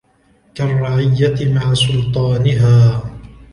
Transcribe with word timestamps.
كَالرَّعِيَّةِ 0.55 1.53
مَعَ 1.53 1.73
سُلْطَانِهَا 1.73 3.03